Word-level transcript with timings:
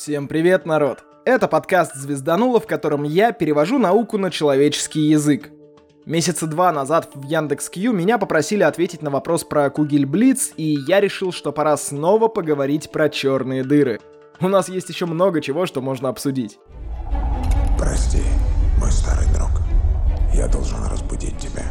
Всем 0.00 0.28
привет, 0.28 0.64
народ! 0.64 1.04
Это 1.26 1.46
подкаст 1.46 1.94
«Звездануло», 1.94 2.58
в 2.58 2.66
котором 2.66 3.02
я 3.02 3.32
перевожу 3.32 3.76
науку 3.76 4.16
на 4.16 4.30
человеческий 4.30 5.02
язык. 5.02 5.50
Месяца 6.06 6.46
два 6.46 6.72
назад 6.72 7.10
в 7.12 7.22
Яндекс.Кью 7.26 7.92
меня 7.92 8.16
попросили 8.16 8.62
ответить 8.62 9.02
на 9.02 9.10
вопрос 9.10 9.44
про 9.44 9.68
Кугель 9.68 10.06
Блиц, 10.06 10.52
и 10.56 10.78
я 10.88 11.00
решил, 11.00 11.32
что 11.32 11.52
пора 11.52 11.76
снова 11.76 12.28
поговорить 12.28 12.90
про 12.90 13.10
черные 13.10 13.62
дыры. 13.62 14.00
У 14.40 14.48
нас 14.48 14.70
есть 14.70 14.88
еще 14.88 15.04
много 15.04 15.42
чего, 15.42 15.66
что 15.66 15.82
можно 15.82 16.08
обсудить. 16.08 16.58
Прости, 17.78 18.22
мой 18.78 18.90
старый 18.90 19.28
друг. 19.34 19.50
Я 20.32 20.48
должен 20.48 20.82
разбудить 20.90 21.36
тебя. 21.36 21.64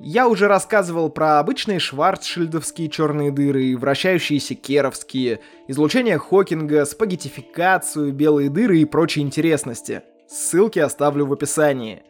Я 0.00 0.28
уже 0.28 0.46
рассказывал 0.46 1.10
про 1.10 1.40
обычные 1.40 1.80
шварцшильдовские 1.80 2.88
черные 2.88 3.32
дыры, 3.32 3.76
вращающиеся 3.76 4.54
керовские, 4.54 5.40
излучение 5.66 6.18
Хокинга, 6.18 6.84
спагетификацию, 6.84 8.12
белые 8.12 8.48
дыры 8.48 8.78
и 8.78 8.84
прочие 8.84 9.24
интересности. 9.24 10.02
Ссылки 10.28 10.78
оставлю 10.78 11.26
в 11.26 11.32
описании. 11.32 12.02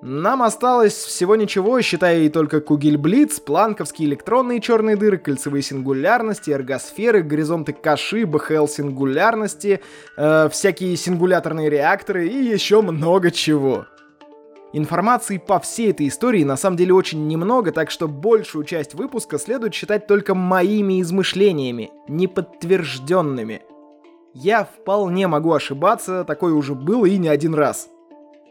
Нам 0.00 0.44
осталось 0.44 0.94
всего 0.94 1.34
ничего, 1.34 1.80
считая 1.80 2.20
и 2.20 2.28
только 2.28 2.60
Кугельблиц, 2.60 3.40
планковские 3.40 4.08
электронные 4.08 4.60
черные 4.60 4.94
дыры, 4.94 5.18
кольцевые 5.18 5.62
сингулярности, 5.62 6.52
эргосферы, 6.52 7.24
горизонты 7.24 7.72
Каши, 7.72 8.26
БХЛ 8.26 8.68
сингулярности, 8.68 9.80
э, 10.16 10.48
всякие 10.52 10.96
сингуляторные 10.96 11.68
реакторы 11.68 12.28
и 12.28 12.44
еще 12.44 12.80
много 12.80 13.32
чего. 13.32 13.86
Информации 14.74 15.38
по 15.38 15.58
всей 15.60 15.90
этой 15.90 16.08
истории 16.08 16.44
на 16.44 16.56
самом 16.58 16.76
деле 16.76 16.92
очень 16.92 17.26
немного, 17.26 17.72
так 17.72 17.90
что 17.90 18.06
большую 18.06 18.64
часть 18.64 18.92
выпуска 18.94 19.38
следует 19.38 19.72
считать 19.72 20.06
только 20.06 20.34
моими 20.34 21.00
измышлениями, 21.00 21.90
неподтвержденными. 22.06 23.62
Я 24.34 24.64
вполне 24.64 25.26
могу 25.26 25.54
ошибаться, 25.54 26.22
такое 26.24 26.52
уже 26.52 26.74
было 26.74 27.06
и 27.06 27.16
не 27.16 27.28
один 27.28 27.54
раз. 27.54 27.88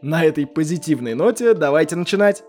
На 0.02 0.26
этой 0.26 0.48
позитивной 0.48 1.14
ноте 1.14 1.54
давайте 1.54 1.96
начинать. 1.96 2.44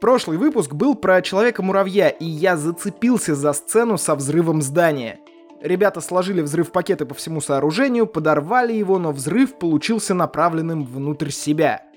Прошлый 0.00 0.36
выпуск 0.36 0.74
был 0.74 0.96
про 0.96 1.22
Человека-муравья, 1.22 2.08
и 2.08 2.24
я 2.24 2.56
зацепился 2.56 3.36
за 3.36 3.52
сцену 3.52 3.96
со 3.96 4.16
взрывом 4.16 4.60
здания. 4.60 5.20
Ребята 5.60 6.00
сложили 6.00 6.40
взрыв-пакеты 6.40 7.04
по 7.04 7.14
всему 7.14 7.40
сооружению, 7.40 8.06
подорвали 8.06 8.72
его, 8.72 8.98
но 8.98 9.12
взрыв 9.12 9.54
получился 9.54 10.14
направленным 10.14 10.84
внутрь 10.84 11.30
себя— 11.30 11.82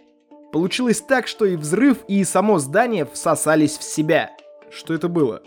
Получилось 0.51 1.01
так, 1.01 1.27
что 1.27 1.45
и 1.45 1.55
взрыв, 1.55 1.99
и 2.07 2.23
само 2.23 2.59
здание 2.59 3.05
всосались 3.05 3.77
в 3.77 3.83
себя. 3.83 4.31
Что 4.69 4.93
это 4.93 5.07
было? 5.07 5.41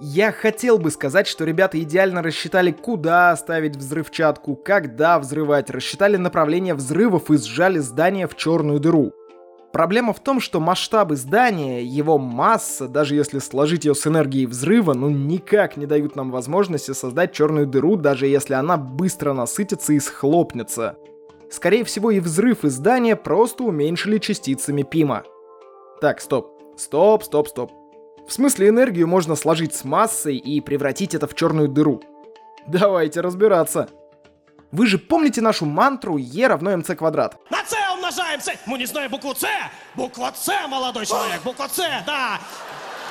Я 0.00 0.30
хотел 0.30 0.78
бы 0.78 0.90
сказать, 0.90 1.26
что 1.26 1.44
ребята 1.44 1.80
идеально 1.82 2.22
рассчитали, 2.22 2.70
куда 2.70 3.32
оставить 3.32 3.76
взрывчатку, 3.76 4.54
когда 4.54 5.18
взрывать, 5.18 5.70
рассчитали 5.70 6.16
направление 6.16 6.74
взрывов 6.74 7.30
и 7.30 7.38
сжали 7.38 7.78
здание 7.78 8.28
в 8.28 8.36
черную 8.36 8.78
дыру. 8.78 9.12
Проблема 9.72 10.12
в 10.12 10.20
том, 10.20 10.40
что 10.40 10.60
масштабы 10.60 11.16
здания, 11.16 11.82
его 11.82 12.16
масса, 12.16 12.88
даже 12.88 13.16
если 13.16 13.38
сложить 13.38 13.84
ее 13.84 13.94
с 13.94 14.06
энергией 14.06 14.46
взрыва, 14.46 14.94
ну 14.94 15.10
никак 15.10 15.76
не 15.76 15.86
дают 15.86 16.14
нам 16.14 16.30
возможности 16.30 16.92
создать 16.92 17.32
черную 17.32 17.66
дыру, 17.66 17.96
даже 17.96 18.26
если 18.26 18.54
она 18.54 18.76
быстро 18.76 19.32
насытится 19.32 19.92
и 19.92 19.98
схлопнется. 19.98 20.96
Скорее 21.50 21.84
всего 21.84 22.10
и 22.10 22.20
взрыв 22.20 22.64
и 22.64 22.68
здание 22.68 23.16
просто 23.16 23.64
уменьшили 23.64 24.18
частицами 24.18 24.82
Пима. 24.82 25.24
Так, 26.00 26.20
стоп. 26.20 26.52
Стоп, 26.76 27.24
стоп, 27.24 27.48
стоп. 27.48 27.72
В 28.28 28.32
смысле 28.32 28.68
энергию 28.68 29.08
можно 29.08 29.34
сложить 29.34 29.74
с 29.74 29.84
массой 29.84 30.36
и 30.36 30.60
превратить 30.60 31.14
это 31.14 31.26
в 31.26 31.34
черную 31.34 31.68
дыру. 31.68 32.02
Давайте 32.66 33.22
разбираться. 33.22 33.88
Вы 34.70 34.86
же 34.86 34.98
помните 34.98 35.40
нашу 35.40 35.64
мантру 35.64 36.18
Е 36.18 36.46
равно 36.46 36.76
МЦ 36.76 36.90
квадрат? 36.96 37.38
На 37.50 37.64
С 37.64 37.74
умножаем 37.94 38.40
С. 38.40 38.52
Мы 38.66 38.76
не 38.76 38.84
знаем 38.84 39.10
букву 39.10 39.34
С. 39.34 39.46
Буква 39.94 40.32
С, 40.36 40.68
молодой 40.68 41.06
человек, 41.06 41.40
буква 41.42 41.68
С, 41.68 41.78
да. 42.06 42.38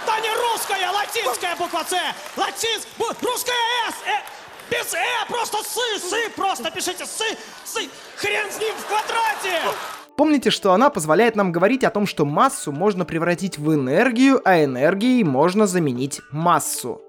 Да 0.06 0.20
не 0.22 0.30
русская, 0.30 0.92
латинская 0.92 1.56
буква 1.56 1.84
С. 1.84 1.96
Латинская, 2.38 3.28
русская 3.28 3.54
С. 3.90 3.96
Э, 4.06 4.38
без 4.70 4.94
«э», 4.94 5.26
просто 5.30 5.58
«сы», 5.64 6.00
«сы», 6.00 6.30
просто 6.36 6.70
пишите 6.72 7.06
«сы», 7.06 7.38
«сы». 7.64 7.90
Хрен 8.18 8.52
с 8.52 8.60
ним 8.60 8.76
в 8.76 8.86
квадрате! 8.86 9.62
Помните, 10.18 10.50
что 10.50 10.74
она 10.74 10.90
позволяет 10.90 11.36
нам 11.36 11.52
говорить 11.52 11.84
о 11.84 11.92
том, 11.92 12.08
что 12.08 12.26
массу 12.26 12.72
можно 12.72 13.06
превратить 13.06 13.60
в 13.60 13.72
энергию, 13.72 14.42
а 14.44 14.64
энергией 14.64 15.24
можно 15.24 15.68
заменить 15.68 16.22
массу. 16.32 17.00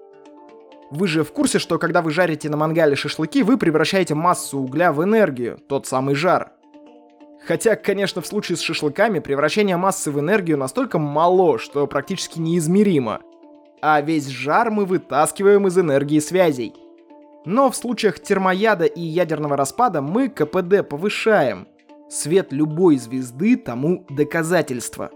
Вы 0.91 1.07
же 1.07 1.23
в 1.23 1.33
курсе, 1.33 1.57
что 1.57 1.79
когда 1.79 2.03
вы 2.03 2.11
жарите 2.11 2.49
на 2.49 2.57
мангале 2.57 2.95
шашлыки, 2.95 3.41
вы 3.41 3.57
превращаете 3.57 4.13
массу 4.13 4.59
угля 4.59 4.93
в 4.93 5.03
энергию, 5.03 5.59
тот 5.67 5.87
самый 5.87 6.13
жар. 6.13 6.51
Хотя, 7.47 7.75
конечно, 7.75 8.21
в 8.21 8.27
случае 8.27 8.57
с 8.57 8.61
шашлыками 8.61 9.17
превращение 9.17 9.77
массы 9.77 10.11
в 10.11 10.19
энергию 10.19 10.57
настолько 10.57 10.99
мало, 10.99 11.57
что 11.57 11.87
практически 11.87 12.37
неизмеримо. 12.37 13.21
А 13.81 14.01
весь 14.01 14.27
жар 14.27 14.69
мы 14.69 14.85
вытаскиваем 14.85 15.65
из 15.65 15.77
энергии 15.79 16.19
связей. 16.19 16.75
Но 17.45 17.71
в 17.71 17.75
случаях 17.75 18.19
термояда 18.19 18.85
и 18.85 19.01
ядерного 19.01 19.57
распада 19.57 20.01
мы 20.01 20.29
КПД 20.29 20.87
повышаем. 20.87 21.67
Свет 22.09 22.51
любой 22.51 22.97
звезды 22.97 23.55
тому 23.55 24.05
доказательство. 24.09 25.11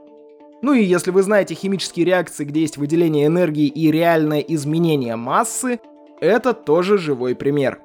Ну 0.62 0.74
и 0.74 0.84
если 0.84 1.12
вы 1.12 1.24
знаете 1.24 1.56
химические 1.56 2.06
реакции, 2.06 2.46
где 2.46 2.62
есть 2.62 2.78
выделение 2.78 3.28
энергии 3.28 3.68
и 3.68 3.92
реальное 3.92 4.40
изменение 4.40 5.16
массы, 5.16 5.80
это 6.22 6.54
тоже 6.54 6.98
живой 6.98 7.36
пример. 7.36 7.80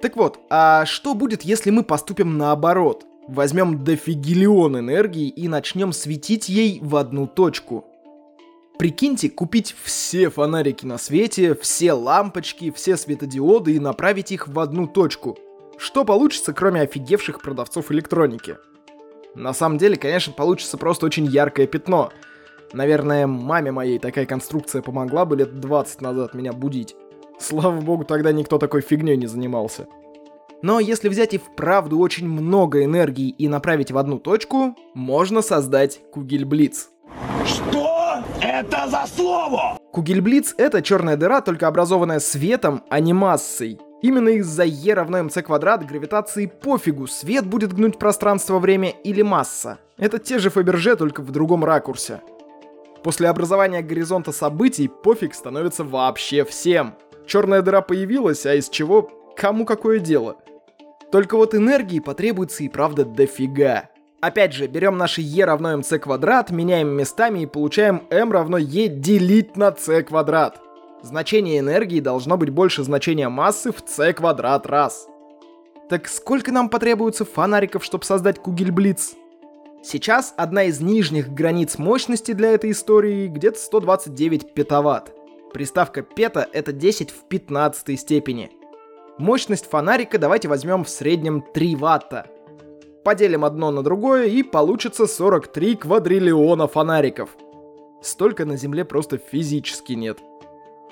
Так 0.00 0.16
вот, 0.16 0.38
а 0.48 0.86
что 0.86 1.14
будет, 1.14 1.42
если 1.42 1.70
мы 1.70 1.82
поступим 1.82 2.38
наоборот? 2.38 3.04
Возьмем 3.26 3.84
дофигиллион 3.84 4.78
энергии 4.78 5.28
и 5.28 5.48
начнем 5.48 5.92
светить 5.92 6.48
ей 6.48 6.78
в 6.82 6.96
одну 6.96 7.26
точку– 7.26 7.86
Прикиньте, 8.76 9.30
купить 9.30 9.74
все 9.84 10.30
фонарики 10.30 10.84
на 10.84 10.98
свете, 10.98 11.54
все 11.54 11.92
лампочки, 11.92 12.72
все 12.72 12.96
светодиоды 12.96 13.76
и 13.76 13.78
направить 13.78 14.32
их 14.32 14.48
в 14.48 14.58
одну 14.58 14.88
точку. 14.88 15.38
Что 15.78 16.04
получится, 16.04 16.52
кроме 16.52 16.82
офигевших 16.82 17.40
продавцов 17.40 17.90
электроники? 17.92 18.56
На 19.34 19.52
самом 19.52 19.78
деле, 19.78 19.96
конечно, 19.96 20.32
получится 20.32 20.78
просто 20.78 21.06
очень 21.06 21.26
яркое 21.26 21.66
пятно. 21.66 22.10
Наверное, 22.72 23.26
маме 23.26 23.72
моей 23.72 23.98
такая 23.98 24.26
конструкция 24.26 24.82
помогла 24.82 25.24
бы 25.24 25.36
лет 25.36 25.60
20 25.60 26.00
назад 26.00 26.34
меня 26.34 26.52
будить. 26.52 26.94
Слава 27.38 27.80
богу, 27.80 28.04
тогда 28.04 28.32
никто 28.32 28.58
такой 28.58 28.80
фигней 28.80 29.16
не 29.16 29.26
занимался. 29.26 29.86
Но 30.62 30.80
если 30.80 31.08
взять 31.08 31.34
и 31.34 31.38
вправду 31.38 31.98
очень 31.98 32.26
много 32.26 32.84
энергии 32.84 33.28
и 33.28 33.48
направить 33.48 33.90
в 33.90 33.98
одну 33.98 34.18
точку, 34.18 34.74
можно 34.94 35.42
создать 35.42 36.00
Кугельблиц. 36.10 36.88
Что? 37.44 38.24
Это 38.40 38.88
за 38.88 39.04
слово! 39.06 39.78
Кугельблиц— 39.92 40.54
это 40.58 40.80
черная 40.80 41.16
дыра, 41.16 41.40
только 41.40 41.68
образованная 41.68 42.18
светом, 42.18 42.82
а 42.88 43.00
не 43.00 43.12
массой. 43.12 43.78
Именно 44.04 44.28
из-за 44.40 44.64
Е 44.64 44.92
равно 44.92 45.22
МЦ 45.22 45.38
квадрат 45.42 45.86
гравитации 45.86 46.44
пофигу, 46.44 47.06
свет 47.06 47.46
будет 47.46 47.72
гнуть 47.72 47.98
пространство-время 47.98 48.90
или 48.90 49.22
масса. 49.22 49.78
Это 49.96 50.18
те 50.18 50.38
же 50.38 50.50
Фаберже, 50.50 50.94
только 50.96 51.22
в 51.22 51.30
другом 51.30 51.64
ракурсе. 51.64 52.20
После 53.02 53.30
образования 53.30 53.80
горизонта 53.80 54.30
событий 54.30 54.88
пофиг 54.88 55.32
становится 55.32 55.84
вообще 55.84 56.44
всем. 56.44 56.96
Черная 57.26 57.62
дыра 57.62 57.80
появилась, 57.80 58.44
а 58.44 58.54
из 58.54 58.68
чего 58.68 59.10
кому 59.38 59.64
какое 59.64 60.00
дело? 60.00 60.36
Только 61.10 61.38
вот 61.38 61.54
энергии 61.54 62.00
потребуется 62.00 62.62
и 62.62 62.68
правда 62.68 63.06
дофига. 63.06 63.88
Опять 64.20 64.52
же, 64.52 64.66
берем 64.66 64.98
наше 64.98 65.22
e 65.22 65.42
равно 65.42 65.78
mc 65.78 65.98
квадрат, 65.98 66.50
меняем 66.50 66.88
местами 66.88 67.44
и 67.44 67.46
получаем 67.46 68.02
m 68.10 68.30
равно 68.30 68.58
e 68.58 68.88
делить 68.88 69.56
на 69.56 69.74
c 69.74 70.02
квадрат. 70.02 70.60
Значение 71.02 71.58
энергии 71.58 72.00
должно 72.00 72.36
быть 72.36 72.50
больше 72.50 72.82
значения 72.82 73.28
массы 73.28 73.72
в 73.72 73.82
c 73.86 74.12
квадрат 74.12 74.66
раз. 74.66 75.06
Так 75.88 76.08
сколько 76.08 76.50
нам 76.50 76.70
потребуется 76.70 77.24
фонариков, 77.24 77.84
чтобы 77.84 78.04
создать 78.04 78.38
Кугельблиц? 78.38 79.14
Сейчас 79.82 80.32
одна 80.38 80.64
из 80.64 80.80
нижних 80.80 81.28
границ 81.34 81.76
мощности 81.76 82.32
для 82.32 82.52
этой 82.52 82.70
истории 82.70 83.26
где-то 83.28 83.58
129 83.58 84.54
петаватт. 84.54 85.12
Приставка 85.52 86.02
пета 86.02 86.48
это 86.54 86.72
10 86.72 87.10
в 87.10 87.28
15 87.28 88.00
степени. 88.00 88.50
Мощность 89.18 89.68
фонарика 89.68 90.18
давайте 90.18 90.48
возьмем 90.48 90.84
в 90.84 90.88
среднем 90.88 91.44
3 91.52 91.76
ватта. 91.76 92.26
Поделим 93.04 93.44
одно 93.44 93.70
на 93.70 93.82
другое 93.82 94.24
и 94.24 94.42
получится 94.42 95.06
43 95.06 95.76
квадриллиона 95.76 96.66
фонариков. 96.66 97.28
Столько 98.02 98.46
на 98.46 98.56
Земле 98.56 98.86
просто 98.86 99.18
физически 99.18 99.92
нет. 99.92 100.18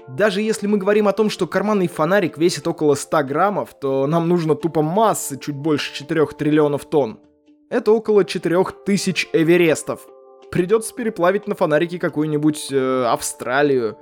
Даже 0.09 0.43
если 0.43 0.67
мы 0.67 0.79
говорим 0.79 1.09
о 1.09 1.13
том, 1.13 1.31
что 1.31 1.47
карманный 1.47 1.87
фонарик 1.87 2.37
весит 2.37 2.67
около 2.67 2.95
100 2.95 3.23
граммов, 3.25 3.75
то 3.79 4.07
нам 4.07 4.29
нужно 4.29 4.55
тупо 4.55 4.83
массы 4.83 5.39
чуть 5.39 5.55
больше 5.55 5.95
4 5.95 6.27
триллионов 6.27 6.85
тонн. 6.85 7.21
Это 7.71 7.93
около 7.93 8.25
4000 8.25 9.29
эверестов. 9.33 10.07
Придется 10.51 10.95
переплавить 10.95 11.47
на 11.47 11.55
фонарике 11.55 11.99
какую-нибудь 11.99 12.69
э, 12.71 13.05
Австралию. 13.07 13.97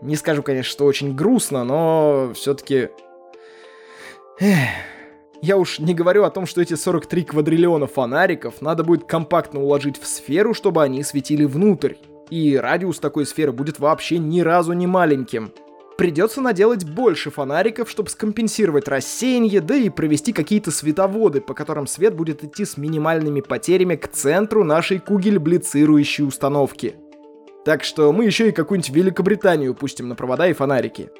Не 0.00 0.14
скажу, 0.14 0.42
конечно, 0.44 0.70
что 0.70 0.84
очень 0.84 1.16
грустно, 1.16 1.64
но 1.64 2.32
все-таки. 2.34 2.90
Я 5.40 5.56
уж 5.56 5.78
не 5.78 5.94
говорю 5.94 6.24
о 6.24 6.30
том, 6.30 6.46
что 6.46 6.60
эти 6.60 6.74
43 6.74 7.24
квадриллиона 7.24 7.86
фонариков 7.86 8.60
надо 8.60 8.84
будет 8.84 9.04
компактно 9.04 9.62
уложить 9.62 10.00
в 10.00 10.06
сферу, 10.06 10.52
чтобы 10.52 10.82
они 10.82 11.02
светили 11.02 11.44
внутрь. 11.44 11.94
И 12.30 12.56
радиус 12.56 12.98
такой 12.98 13.26
сферы 13.26 13.52
будет 13.52 13.78
вообще 13.78 14.18
ни 14.18 14.40
разу 14.40 14.72
не 14.72 14.86
маленьким. 14.86 15.52
Придется 15.96 16.40
наделать 16.40 16.84
больше 16.84 17.30
фонариков, 17.30 17.90
чтобы 17.90 18.08
скомпенсировать 18.08 18.86
рассеяние, 18.86 19.60
да 19.60 19.74
и 19.74 19.88
провести 19.88 20.32
какие-то 20.32 20.70
световоды, 20.70 21.40
по 21.40 21.54
которым 21.54 21.88
свет 21.88 22.14
будет 22.14 22.44
идти 22.44 22.64
с 22.64 22.76
минимальными 22.76 23.40
потерями 23.40 23.96
к 23.96 24.06
центру 24.06 24.62
нашей 24.62 25.00
кугель-блицирующей 25.00 26.24
установки. 26.24 26.94
Так 27.64 27.82
что 27.82 28.12
мы 28.12 28.26
еще 28.26 28.48
и 28.48 28.52
какую-нибудь 28.52 28.90
Великобританию 28.90 29.74
пустим 29.74 30.08
на 30.08 30.14
провода 30.14 30.46
и 30.46 30.52
фонарики. 30.52 31.10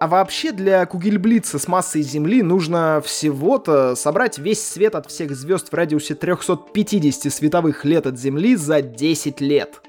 А 0.00 0.06
вообще 0.06 0.52
для 0.52 0.86
Кугельблица 0.86 1.58
с 1.58 1.66
массой 1.66 2.02
Земли 2.02 2.42
нужно 2.42 3.02
всего-то 3.04 3.96
собрать 3.96 4.38
весь 4.38 4.62
свет 4.62 4.94
от 4.94 5.10
всех 5.10 5.34
звезд 5.34 5.72
в 5.72 5.74
радиусе 5.74 6.14
350 6.14 7.32
световых 7.32 7.84
лет 7.84 8.06
от 8.06 8.16
Земли 8.16 8.54
за 8.54 8.80
10 8.80 9.40
лет. 9.40 9.80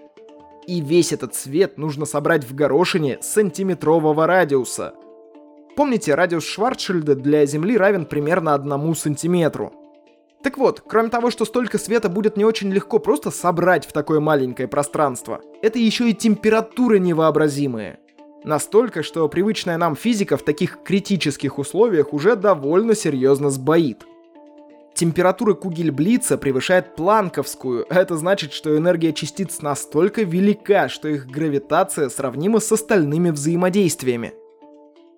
И 0.65 0.81
весь 0.81 1.13
этот 1.13 1.35
свет 1.35 1.77
нужно 1.77 2.05
собрать 2.05 2.43
в 2.43 2.55
горошине 2.55 3.19
сантиметрового 3.21 4.25
радиуса. 4.25 4.93
Помните, 5.75 6.15
радиус 6.15 6.43
Шварцшильда 6.43 7.13
для 7.15 7.45
Земли 7.45 7.77
равен 7.77 8.05
примерно 8.07 8.55
одному 8.55 8.95
сантиметру. 8.95 9.73
Так 10.41 10.57
вот, 10.57 10.81
кроме 10.87 11.09
того, 11.09 11.29
что 11.29 11.45
столько 11.45 11.77
света 11.77 12.09
будет 12.09 12.35
не 12.35 12.45
очень 12.45 12.71
легко 12.71 12.97
просто 12.97 13.29
собрать 13.29 13.85
в 13.85 13.91
такое 13.91 14.19
маленькое 14.19 14.67
пространство, 14.67 15.41
это 15.61 15.77
еще 15.77 16.09
и 16.09 16.13
температуры 16.13 16.97
невообразимые. 16.99 17.99
Настолько, 18.43 19.03
что 19.03 19.27
привычная 19.27 19.77
нам 19.77 19.95
физика 19.95 20.37
в 20.37 20.43
таких 20.43 20.81
критических 20.83 21.59
условиях 21.59 22.13
уже 22.13 22.35
довольно 22.35 22.95
серьезно 22.95 23.49
сбоит. 23.49 24.05
Температура 24.93 25.53
Кугельблица 25.53 26.37
превышает 26.37 26.95
планковскую, 26.95 27.85
а 27.89 27.99
это 27.99 28.17
значит, 28.17 28.53
что 28.53 28.75
энергия 28.77 29.13
частиц 29.13 29.61
настолько 29.61 30.23
велика, 30.23 30.89
что 30.89 31.07
их 31.07 31.27
гравитация 31.27 32.09
сравнима 32.09 32.59
с 32.59 32.71
остальными 32.71 33.29
взаимодействиями. 33.29 34.33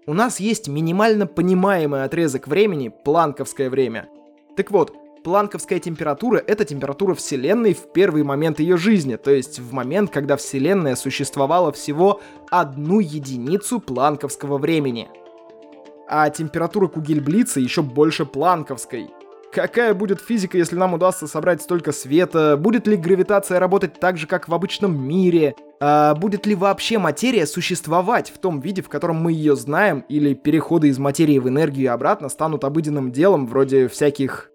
У 0.07 0.13
нас 0.13 0.39
есть 0.39 0.68
минимально 0.68 1.27
понимаемый 1.27 2.03
отрезок 2.03 2.47
времени, 2.47 2.91
планковское 3.03 3.69
время. 3.69 4.09
Так 4.57 4.71
вот, 4.71 4.95
Планковская 5.23 5.79
температура— 5.79 6.41
это 6.47 6.65
температура 6.65 7.13
Вселенной 7.13 7.75
в 7.75 7.91
первый 7.94 8.23
момент 8.23 8.59
ее 8.59 8.75
жизни, 8.75 9.18
то 9.18 9.29
есть 9.29 9.59
в 9.59 9.71
момент, 9.71 10.09
когда 10.09 10.35
Вселенная 10.35 10.95
существовала 10.95 11.71
всего 11.71 12.21
одну 12.50 13.00
единицу 13.00 13.79
планковского 13.79 14.57
времени. 14.57 15.09
А 16.09 16.27
температура 16.31 16.88
Кугельблица 16.88 17.59
еще 17.59 17.83
больше 17.83 18.25
планковской. 18.25 19.12
Какая 19.53 19.94
будет 19.94 20.21
физика, 20.21 20.57
если 20.57 20.75
нам 20.75 20.94
удастся 20.95 21.27
собрать 21.27 21.62
столько 21.62 21.91
света? 21.91 22.57
Будет 22.57 22.88
ли 22.88 22.95
гравитация 22.95 23.59
работать 23.59 24.00
так 24.00 24.18
же, 24.18 24.25
как 24.25 24.47
в 24.47 24.53
обычном 24.56 24.97
мире? 24.97 25.56
А 25.79 26.15
будет 26.15 26.45
ли 26.45 26.56
вообще 26.56 26.97
материя 26.97 27.45
существовать 27.45 28.31
в 28.31 28.39
том 28.39 28.59
виде, 28.59 28.81
в 28.81 28.89
котором 28.89 29.18
мы 29.18 29.33
ее 29.33 29.56
знаем? 29.56 30.06
Или 30.07 30.33
переходы 30.33 30.88
из 30.88 30.97
материи 31.00 31.38
в 31.38 31.47
энергию 31.50 31.83
и 31.83 31.88
обратно 31.88 32.29
станут 32.29 32.63
обыденным 32.63 33.12
делом, 33.12 33.45
вроде 33.45 33.88
всяких 33.88 34.51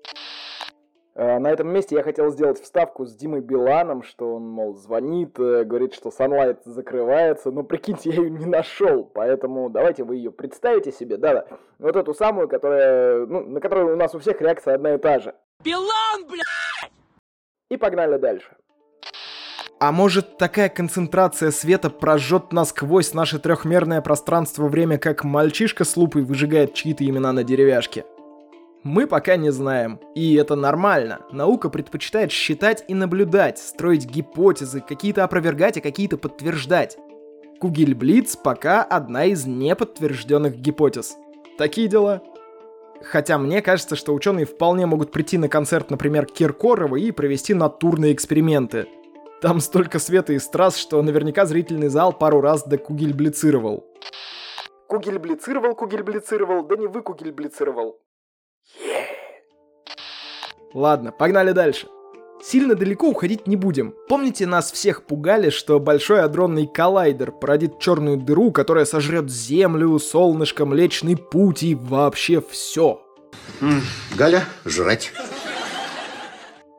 на 1.16 1.50
этом 1.50 1.68
месте 1.68 1.96
я 1.96 2.02
хотел 2.02 2.30
сделать 2.30 2.60
вставку 2.60 3.06
с 3.06 3.14
Димой 3.14 3.40
Биланом, 3.40 4.02
что 4.02 4.34
он, 4.34 4.46
мол, 4.46 4.74
звонит, 4.74 5.38
э, 5.38 5.64
говорит, 5.64 5.94
что 5.94 6.10
Sunlight 6.10 6.58
закрывается, 6.66 7.50
но 7.50 7.62
прикиньте, 7.62 8.10
я 8.14 8.16
ее 8.16 8.30
не 8.30 8.44
нашел, 8.44 9.04
поэтому 9.04 9.70
давайте 9.70 10.04
вы 10.04 10.16
ее 10.16 10.30
представите 10.30 10.92
себе, 10.92 11.16
да-да, 11.16 11.46
вот 11.78 11.96
эту 11.96 12.12
самую, 12.12 12.48
которая, 12.48 13.24
ну, 13.24 13.44
на 13.46 13.60
которую 13.60 13.94
у 13.94 13.96
нас 13.96 14.14
у 14.14 14.18
всех 14.18 14.42
реакция 14.42 14.74
одна 14.74 14.94
и 14.94 14.98
та 14.98 15.18
же. 15.20 15.34
Билан, 15.64 16.26
блядь! 16.28 16.92
И 17.70 17.78
погнали 17.78 18.18
дальше. 18.18 18.54
А 19.78 19.92
может, 19.92 20.36
такая 20.36 20.68
концентрация 20.68 21.50
света 21.50 21.88
прожжет 21.90 22.52
насквозь 22.52 23.14
наше 23.14 23.38
трехмерное 23.38 24.02
пространство-время, 24.02 24.98
как 24.98 25.24
мальчишка 25.24 25.84
с 25.84 25.96
лупой 25.96 26.22
выжигает 26.22 26.74
чьи-то 26.74 27.04
имена 27.04 27.32
на 27.32 27.42
деревяшке? 27.42 28.04
Мы 28.86 29.08
пока 29.08 29.34
не 29.34 29.50
знаем. 29.50 29.98
И 30.14 30.36
это 30.36 30.54
нормально. 30.54 31.18
Наука 31.32 31.70
предпочитает 31.70 32.30
считать 32.30 32.84
и 32.86 32.94
наблюдать, 32.94 33.58
строить 33.58 34.06
гипотезы, 34.06 34.80
какие-то 34.80 35.24
опровергать, 35.24 35.76
а 35.76 35.80
какие-то 35.80 36.16
подтверждать. 36.18 36.96
Кугельблиц 37.58 38.36
пока 38.36 38.84
одна 38.84 39.24
из 39.24 39.44
неподтвержденных 39.44 40.58
гипотез. 40.58 41.16
Такие 41.58 41.88
дела. 41.88 42.22
Хотя 43.02 43.38
мне 43.38 43.60
кажется, 43.60 43.96
что 43.96 44.14
ученые 44.14 44.46
вполне 44.46 44.86
могут 44.86 45.10
прийти 45.10 45.36
на 45.36 45.48
концерт, 45.48 45.90
например, 45.90 46.24
Киркорова 46.26 46.94
и 46.94 47.10
провести 47.10 47.54
натурные 47.54 48.12
эксперименты. 48.12 48.86
Там 49.42 49.58
столько 49.58 49.98
света 49.98 50.32
и 50.32 50.38
страз, 50.38 50.76
что 50.76 51.02
наверняка 51.02 51.44
зрительный 51.44 51.88
зал 51.88 52.12
пару 52.12 52.40
раз 52.40 52.62
докугельблицировал. 52.62 53.84
Кугельблицировал, 54.86 55.74
кугельблицировал, 55.74 56.62
да 56.62 56.76
не 56.76 56.86
вы 56.86 57.02
кугельблицировал. 57.02 57.98
Ладно, 60.76 61.10
погнали 61.10 61.52
дальше. 61.52 61.86
Сильно 62.42 62.74
далеко 62.74 63.08
уходить 63.08 63.46
не 63.46 63.56
будем. 63.56 63.94
Помните, 64.10 64.46
нас 64.46 64.70
всех 64.70 65.04
пугали, 65.04 65.48
что 65.48 65.80
большой 65.80 66.20
адронный 66.20 66.66
коллайдер 66.66 67.32
породит 67.32 67.78
черную 67.78 68.18
дыру, 68.18 68.52
которая 68.52 68.84
сожрет 68.84 69.30
Землю, 69.30 69.98
солнышко, 69.98 70.66
Млечный 70.66 71.16
Путь 71.16 71.62
и 71.62 71.74
вообще 71.74 72.42
все. 72.42 73.00
Галя, 74.18 74.44
жрать. 74.66 75.12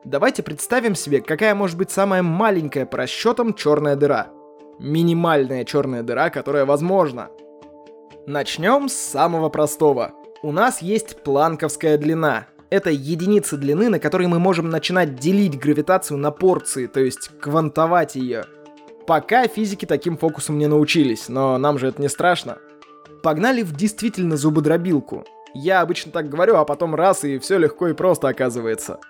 Давайте 0.04 0.44
представим 0.44 0.94
себе, 0.94 1.20
какая 1.20 1.56
может 1.56 1.76
быть 1.76 1.90
самая 1.90 2.22
маленькая 2.22 2.86
по 2.86 2.98
расчетам 2.98 3.52
черная 3.52 3.96
дыра. 3.96 4.28
Минимальная 4.78 5.64
черная 5.64 6.04
дыра, 6.04 6.30
которая 6.30 6.64
возможна. 6.66 7.30
Начнем 8.28 8.88
с 8.88 8.94
самого 8.94 9.48
простого. 9.48 10.12
У 10.44 10.52
нас 10.52 10.82
есть 10.82 11.24
планковская 11.24 11.98
длина. 11.98 12.46
Это 12.70 12.90
единица 12.90 13.56
длины, 13.56 13.88
на 13.88 13.98
которой 13.98 14.26
мы 14.26 14.38
можем 14.38 14.68
начинать 14.68 15.16
делить 15.16 15.58
гравитацию 15.58 16.18
на 16.18 16.30
порции, 16.30 16.86
то 16.86 17.00
есть 17.00 17.30
квантовать 17.40 18.14
ее. 18.14 18.44
Пока 19.06 19.48
физики 19.48 19.86
таким 19.86 20.18
фокусом 20.18 20.58
не 20.58 20.66
научились, 20.66 21.30
но 21.30 21.56
нам 21.56 21.78
же 21.78 21.88
это 21.88 22.02
не 22.02 22.08
страшно. 22.08 22.58
Погнали 23.22 23.62
в 23.62 23.74
действительно 23.74 24.36
зубодробилку. 24.36 25.24
Я 25.54 25.80
обычно 25.80 26.12
так 26.12 26.28
говорю, 26.28 26.56
а 26.56 26.66
потом 26.66 26.94
раз 26.94 27.24
и 27.24 27.38
все 27.38 27.56
легко 27.56 27.88
и 27.88 27.94
просто 27.94 28.28
оказывается. 28.28 29.00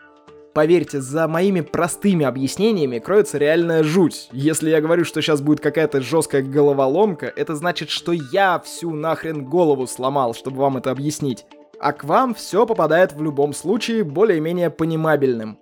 Поверьте, 0.54 1.00
за 1.00 1.26
моими 1.26 1.61
простыми 1.61 2.25
объяснениями 2.25 3.00
кроется 3.00 3.38
реальная 3.38 3.82
жуть. 3.82 4.28
Если 4.32 4.71
я 4.71 4.80
говорю, 4.80 5.04
что 5.04 5.21
сейчас 5.21 5.40
будет 5.40 5.61
какая-то 5.61 6.00
жесткая 6.00 6.42
головоломка, 6.42 7.26
это 7.26 7.56
значит, 7.56 7.90
что 7.90 8.12
я 8.12 8.61
всю 8.61 8.92
нахрен 8.92 9.44
голову 9.44 9.88
сломал, 9.88 10.32
чтобы 10.32 10.59
вам 10.59 10.76
это 10.76 10.92
объяснить. 10.92 11.44
А 11.80 11.92
к 11.92 12.04
вам 12.04 12.35
все 12.35 12.66
попадает 12.66 13.12
в 13.12 13.23
любом 13.23 13.52
случае 13.52 14.02
более-менее 14.02 14.70
понимабельным. 14.70 15.58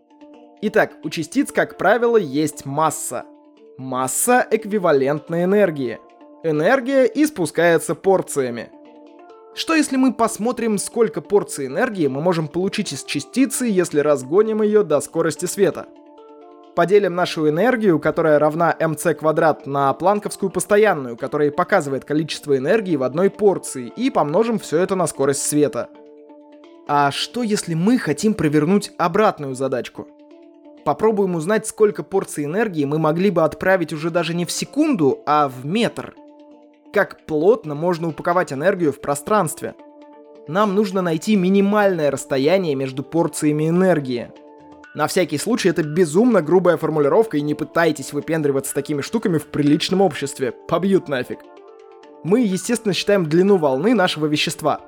Итак, 0.63 0.93
у 1.05 1.11
частиц, 1.11 1.53
как 1.53 1.77
правило, 1.77 2.17
есть 2.17 2.65
масса. 2.65 3.25
Масса 3.77 4.47
эквивалентна 4.51 5.45
энергии. 5.45 5.99
Энергия 6.43 7.05
испускается 7.05 7.95
порциями. 7.95 8.71
Что 9.55 9.75
если 9.75 9.97
мы 9.97 10.15
посмотрим, 10.15 10.79
сколько 10.79 11.21
порций 11.21 11.67
энергии 11.67 12.07
мы 12.07 12.23
можем 12.23 12.49
получить 12.49 12.93
из 12.93 13.05
частицы, 13.05 13.67
если 13.67 14.01
разгоним 14.01 14.63
ее 14.63 14.83
до 14.83 15.01
скорости 15.01 15.45
света? 15.47 15.87
Поделим 16.75 17.15
нашу 17.15 17.49
энергию, 17.49 17.99
которая 17.99 18.39
равна 18.39 18.75
mc 18.79 19.15
квадрат, 19.15 19.67
на 19.67 19.93
планковскую 19.95 20.51
постоянную, 20.51 21.17
которая 21.17 21.51
показывает 21.51 22.05
количество 22.05 22.57
энергии 22.57 22.97
в 22.97 23.03
одной 23.03 23.31
порции, 23.31 23.93
и 23.97 24.11
помножим 24.11 24.59
все 24.59 24.79
это 24.79 24.95
на 24.95 25.07
скорость 25.07 25.43
света. 25.43 25.89
А 26.87 27.11
что 27.11 27.43
если 27.43 27.75
мы 27.75 27.99
хотим 27.99 28.35
провернуть 28.35 28.93
обратную 28.99 29.55
задачку? 29.55 30.09
Попробуем 30.85 31.35
узнать, 31.35 31.67
сколько 31.67 32.03
порций 32.03 32.45
энергии 32.45 32.85
мы 32.85 32.99
могли 32.99 33.31
бы 33.31 33.43
отправить 33.43 33.93
уже 33.93 34.11
даже 34.11 34.35
не 34.35 34.45
в 34.45 34.53
секунду, 34.53 35.21
а 35.27 35.49
в 35.49 35.67
метр– 35.67 36.15
как 36.97 37.27
плотно 37.27 37.75
можно 37.75 38.09
упаковать 38.09 38.55
энергию 38.55 38.91
в 38.91 39.03
пространстве. 39.03 39.75
Нам 40.49 40.75
нужно 40.75 41.03
найти 41.03 41.37
минимальное 41.37 42.11
расстояние 42.11 42.75
между 42.75 43.03
порциями 43.03 43.69
энергии. 43.69 44.33
На 44.95 45.07
всякий 45.07 45.37
случай 45.37 45.69
это 45.69 45.83
безумно 45.83 46.41
грубая 46.41 46.79
формулировка 46.79 47.37
и 47.37 47.43
не 47.43 47.53
пытайтесь 47.53 48.15
выпендриваться 48.15 48.73
такими 48.73 49.03
штуками 49.03 49.37
в 49.37 49.49
приличном 49.49 50.01
обществе. 50.01 50.53
Побьют 50.69 51.07
нафиг. 51.07 51.41
Мы, 52.25 52.41
естественно, 52.41 52.95
считаем 52.95 53.27
длину 53.27 53.59
волны 53.59 53.93
нашего 53.93 54.25
вещества. 54.25 54.81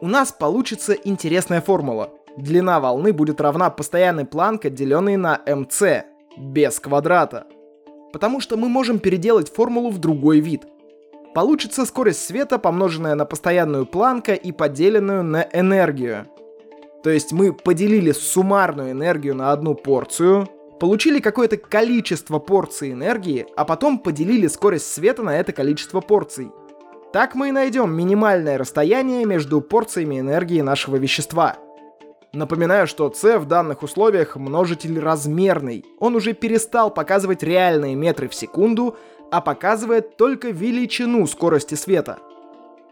У 0.00 0.08
нас 0.08 0.32
получится 0.32 0.92
интересная 0.92 1.60
формула. 1.60 2.10
Длина 2.36 2.80
волны 2.80 3.12
будет 3.12 3.40
равна 3.40 3.70
постоянной 3.70 4.24
планке, 4.24 4.70
деленной 4.70 5.16
на 5.16 5.40
mc, 5.46 6.02
без 6.36 6.78
квадрата. 6.80 7.46
Потому 8.12 8.40
что 8.40 8.56
мы 8.56 8.68
можем 8.68 8.98
переделать 8.98 9.52
формулу 9.52 9.90
в 9.90 9.98
другой 9.98 10.40
вид– 10.40 10.66
Получится 11.36 11.84
скорость 11.84 12.24
света, 12.24 12.58
помноженная 12.58 13.14
на 13.14 13.26
постоянную 13.26 13.84
Планка 13.84 14.32
и 14.32 14.52
поделенную 14.52 15.22
на 15.22 15.46
энергию. 15.52 16.26
То 17.02 17.10
есть 17.10 17.30
мы 17.30 17.52
поделили 17.52 18.12
суммарную 18.12 18.92
энергию 18.92 19.34
на 19.34 19.52
одну 19.52 19.74
порцию, 19.74 20.48
получили 20.80 21.20
какое-то 21.20 21.58
количество 21.58 22.38
порций 22.38 22.92
энергии, 22.92 23.44
а 23.54 23.66
потом 23.66 23.98
поделили 23.98 24.46
скорость 24.46 24.90
света 24.90 25.22
на 25.22 25.38
это 25.38 25.52
количество 25.52 26.00
порций. 26.00 26.50
Так 27.16 27.34
мы 27.34 27.48
и 27.48 27.52
найдем 27.52 27.94
минимальное 27.94 28.58
расстояние 28.58 29.24
между 29.24 29.62
порциями 29.62 30.20
энергии 30.20 30.60
нашего 30.60 30.96
вещества. 30.96 31.56
Напоминаю, 32.34 32.86
что 32.86 33.10
c 33.10 33.38
в 33.38 33.46
данных 33.46 33.82
условиях 33.82 34.36
множитель 34.36 35.00
размерный. 35.00 35.82
Он 35.98 36.14
уже 36.14 36.34
перестал 36.34 36.90
показывать 36.90 37.42
реальные 37.42 37.94
метры 37.94 38.28
в 38.28 38.34
секунду, 38.34 38.98
а 39.32 39.40
показывает 39.40 40.18
только 40.18 40.50
величину 40.50 41.26
скорости 41.26 41.74
света. 41.74 42.18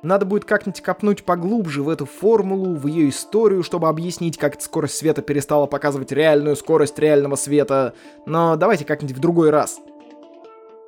Надо 0.03 0.25
будет 0.25 0.47
как-нибудь 0.47 0.81
копнуть 0.81 1.25
поглубже 1.25 1.83
в 1.83 1.91
эту 1.91 2.07
формулу, 2.07 2.77
в 2.77 2.87
ее 2.87 3.11
историю, 3.11 3.63
чтобы 3.63 3.89
объяснить, 3.91 4.39
как 4.39 4.59
скорость 4.59 4.97
света 4.97 5.21
перестала 5.21 5.67
показывать 5.67 6.13
реальную 6.13 6.57
скорость 6.57 6.99
реального 6.99 7.37
света. 7.37 7.93
Но 8.25 8.57
давайте 8.57 8.87
как-нибудь 8.87 9.19
в 9.19 9.21
другой 9.21 9.51
раз. 9.51 9.81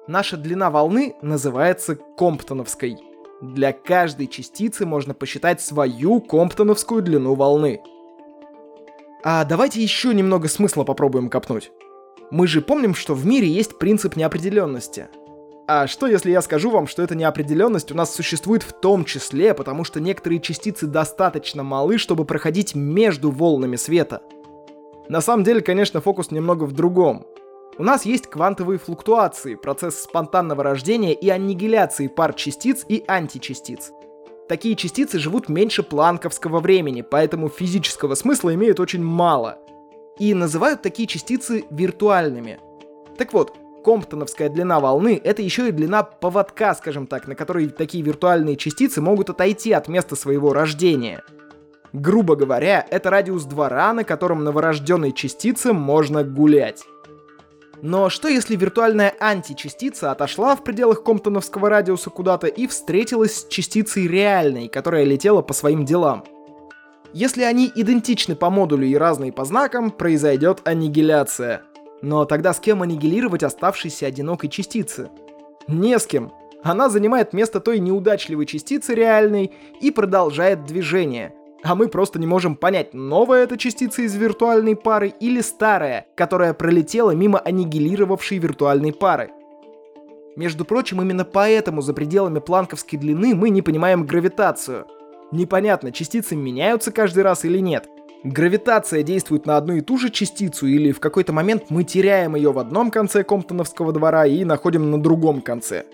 Наша 0.07 0.39
длина 0.39 0.71
волны 0.71 1.17
называется 1.21 1.97
комптоновской. 1.97 2.97
Для 3.43 3.73
каждой 3.73 4.29
частицы 4.29 4.87
можно 4.87 5.13
посчитать 5.13 5.61
свою 5.61 6.21
комптоновскую 6.21 7.03
длину 7.03 7.35
волны. 7.35 7.83
А 9.23 9.45
давайте 9.45 9.83
еще 9.83 10.15
немного 10.15 10.49
смысла 10.49 10.85
попробуем 10.85 11.29
копнуть. 11.29 11.71
Мы 12.31 12.47
же 12.47 12.63
помним, 12.63 12.95
что 12.95 13.15
в 13.15 13.27
мире 13.27 13.47
есть 13.47 13.79
принцип 13.79 14.17
неопределенности. 14.17 15.09
А 15.69 15.87
что 15.87 16.07
если 16.07 16.31
я 16.31 16.41
скажу 16.41 16.71
вам, 16.71 16.87
что 16.87 17.03
эта 17.03 17.15
неопределенность 17.15 17.93
у 17.93 17.95
нас 17.95 18.15
существует 18.15 18.63
в 18.63 18.73
том 18.73 19.05
числе, 19.05 19.53
потому 19.53 19.85
что 19.85 20.01
некоторые 20.01 20.41
частицы 20.41 20.87
достаточно 20.87 21.63
малы, 21.63 21.99
чтобы 21.99 22.25
проходить 22.25 22.75
между 22.75 23.31
волнами 23.31 23.77
света? 23.77 24.23
На 25.09 25.21
самом 25.21 25.45
деле, 25.45 25.61
конечно, 25.61 26.01
фокус 26.01 26.31
немного 26.31 26.65
в 26.65 26.73
другом. 26.73 27.27
У 27.79 27.83
нас 27.83 28.07
есть 28.07 28.29
квантовые 28.29 28.79
флуктуации, 28.79 29.55
процесс 29.55 30.01
спонтанного 30.01 30.63
рождения 30.63 31.13
и 31.13 31.29
аннигиляции 31.29 32.09
пар 32.09 32.33
частиц 32.33 32.87
и 32.89 33.05
античастиц. 33.07 33.93
Такие 34.49 34.77
частицы 34.77 35.19
живут 35.19 35.51
меньше 35.51 35.83
планковского 35.83 36.61
времени, 36.61 37.03
поэтому 37.03 37.51
физического 37.51 38.15
смысла 38.15 38.55
имеют 38.55 38.81
очень 38.81 39.05
мало. 39.05 39.59
И 40.19 40.33
называют 40.33 40.81
такие 40.81 41.07
частицы 41.07 41.67
виртуальными. 41.69 42.59
Так 43.19 43.35
вот, 43.35 43.53
комптоновская 43.85 44.49
длина 44.49 44.81
волны— 44.81 45.21
это 45.25 45.43
еще 45.43 45.69
и 45.69 45.73
длина 45.73 46.03
поводка, 46.03 46.75
скажем 46.75 47.07
так, 47.07 47.29
на 47.29 47.35
которой 47.35 47.69
такие 47.69 48.03
виртуальные 48.03 48.57
частицы 48.57 49.03
могут 49.03 49.29
отойти 49.29 49.73
от 49.73 49.89
места 49.89 50.17
своего 50.17 50.55
рождения. 50.55 51.23
Грубо 51.93 52.37
говоря, 52.37 52.87
это 52.91 53.11
радиус 53.11 53.45
двора, 53.45 53.93
на 53.93 54.05
котором 54.05 54.45
новорожденной 54.45 55.13
частице 55.13 55.75
можно 55.75 56.25
гулять. 56.25 56.85
Но 57.83 58.09
что 58.09 58.29
если 58.29 58.57
виртуальная 58.57 59.15
античастица 59.21 60.11
отошла 60.11 60.57
в 60.57 60.65
пределах 60.65 61.03
комптоновского 61.03 61.69
радиуса 61.69 62.11
куда-то 62.11 62.47
и 62.47 62.67
встретилась 62.67 63.41
с 63.41 63.49
частицей 63.49 64.09
реальной, 64.09 64.69
которая 64.69 65.05
летела 65.05 65.43
по 65.43 65.53
своим 65.53 65.85
делам? 65.85 66.25
Если 67.13 67.43
они 67.43 67.71
идентичны 67.75 68.35
по 68.35 68.51
модулю 68.51 68.87
и 68.87 68.95
разные 68.95 69.33
по 69.33 69.45
знакам, 69.45 69.91
произойдет 69.91 70.61
аннигиляция— 70.65 71.63
но 72.03 72.25
тогда 72.25 72.53
с 72.53 72.61
кем 72.61 72.83
аннигилировать 72.83 73.43
оставшейся 73.43 74.07
одинокой 74.07 74.49
частицы? 74.49 75.11
Не 75.67 75.99
с 75.99 76.07
кем. 76.07 76.33
Она 76.63 76.89
занимает 76.89 77.33
место 77.33 77.61
той 77.61 77.79
неудачливой 77.79 78.47
частицы 78.47 78.95
реальной 78.95 79.53
и 79.81 79.91
продолжает 79.91 80.65
движение. 80.65 81.35
А 81.63 81.75
мы 81.75 81.89
просто 81.89 82.19
не 82.19 82.27
можем 82.27 82.55
понять, 82.55 82.95
новая 82.95 83.45
эта 83.45 83.57
частица 83.57 84.03
из 84.03 84.15
виртуальной 84.15 84.77
пары 84.77 85.15
или 85.21 85.41
старая, 85.41 86.07
которая 86.15 86.55
пролетела 86.55 87.13
мимо 87.13 87.39
аннигилировавшей 87.39 88.39
виртуальной 88.39 88.93
пары. 88.93 89.31
Между 90.37 90.67
прочим, 90.67 91.01
именно 91.01 91.25
поэтому 91.25 91.81
за 91.81 91.95
пределами 91.95 92.41
планковской 92.41 92.99
длины 92.99 93.35
мы 93.35 93.49
не 93.49 93.63
понимаем 93.63 94.05
гравитацию. 94.05 94.87
Непонятно, 95.33 95.93
частицы 95.93 96.37
меняются 96.37 96.93
каждый 96.93 97.25
раз 97.25 97.45
или 97.45 97.59
нет. 97.59 97.89
Гравитация 98.23 99.03
действует 99.03 99.47
на 99.47 99.57
одну 99.57 99.75
и 99.75 99.81
ту 99.81 99.99
же 99.99 100.11
частицу, 100.11 100.67
или 100.67 100.93
в 100.93 101.01
какой-то 101.01 101.33
момент 101.33 101.65
мы 101.71 101.85
теряем 101.85 102.37
ее 102.37 102.53
в 102.53 102.59
одном 102.59 102.91
конце 102.91 103.25
Комптоновского 103.25 103.93
двора 103.93 104.27
и 104.27 104.45
находим 104.45 104.91
на 104.91 105.01
другом 105.01 105.41
конце. 105.41 105.85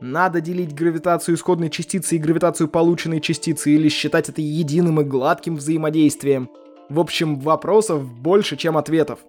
Надо 0.00 0.42
делить 0.42 0.74
гравитацию 0.74 1.36
исходной 1.36 1.70
частицы 1.70 2.16
и 2.16 2.18
гравитацию 2.18 2.68
полученной 2.68 3.20
частицы, 3.20 3.70
или 3.70 3.88
считать 3.88 4.28
это 4.28 4.42
единым 4.42 5.00
и 5.00 5.04
гладким 5.04 5.56
взаимодействием. 5.56 6.50
В 6.90 7.00
общем, 7.00 7.40
вопросов 7.40 8.04
больше, 8.04 8.56
чем 8.56 8.76
ответов. 8.76 9.20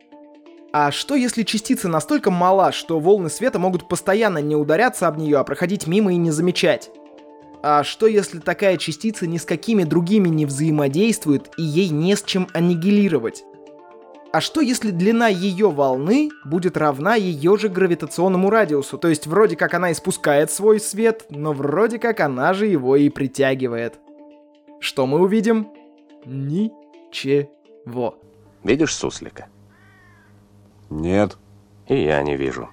А 0.74 0.92
что 0.92 1.16
если 1.16 1.44
частица 1.44 1.88
настолько 1.88 2.32
мала, 2.32 2.74
что 2.74 3.00
волны 3.00 3.30
света 3.30 3.60
могут 3.60 3.88
постоянно 3.88 4.40
не 4.40 4.56
ударяться 4.56 5.08
об 5.08 5.18
нее, 5.18 5.38
а 5.38 5.44
проходить 5.46 5.88
мимо 5.88 6.12
и 6.12 6.18
не 6.18 6.32
замечать? 6.32 6.92
А 7.64 7.84
что 7.84 8.06
если 8.06 8.40
такая 8.40 8.78
частица 8.78 9.26
ни 9.26 9.38
с 9.38 9.46
какими 9.46 9.86
другими 9.86 10.28
не 10.28 10.46
взаимодействует 10.46 11.50
и 11.58 11.64
ей 11.64 11.90
не 11.90 12.16
с 12.16 12.24
чем 12.24 12.48
аннигилировать? 12.54 13.46
А 14.38 14.40
что 14.40 14.62
если 14.62 14.92
длина 14.92 15.30
ее 15.30 15.72
волны 15.72 16.30
будет 16.46 16.78
равна 16.78 17.16
ее 17.16 17.58
же 17.58 17.70
гравитационному 17.70 18.52
радиусу? 18.52 19.00
То 19.00 19.08
есть 19.08 19.26
вроде 19.26 19.56
как 19.56 19.74
она 19.74 19.92
испускает 19.92 20.52
свой 20.52 20.80
свет, 20.80 21.26
но 21.32 21.54
вроде 21.54 21.98
как 21.98 22.20
она 22.20 22.54
же 22.54 22.68
его 22.68 22.96
и 22.96 23.10
притягивает. 23.10 23.96
Что 24.80 25.08
мы 25.08 25.22
увидим? 25.22 25.70
Ничего. 26.24 27.50
Видишь 28.64 28.96
суслика? 28.96 29.48
Нет. 30.92 31.36
И 31.88 32.00
я 32.00 32.22
не 32.22 32.38
вижу. 32.38 32.70